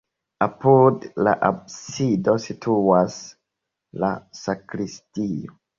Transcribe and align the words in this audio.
Apud 0.43 1.05
la 1.27 1.33
absido 1.49 2.35
situas 2.47 3.21
la 4.05 4.13
sakristio. 4.45 5.59